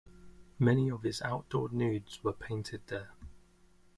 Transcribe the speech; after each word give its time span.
Many 0.57 0.89
of 0.89 1.03
his 1.03 1.21
outdoor 1.21 1.69
nudes 1.69 2.23
were 2.23 2.33
painted 2.33 2.81
there. 2.87 3.11